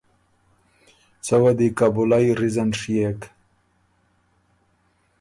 [1.25, 3.21] څۀ وه دی کابُلئ ریزن ڒيېک